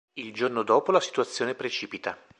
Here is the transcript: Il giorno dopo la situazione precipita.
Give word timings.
Il 0.13 0.33
giorno 0.33 0.63
dopo 0.63 0.91
la 0.91 0.99
situazione 0.99 1.53
precipita. 1.53 2.17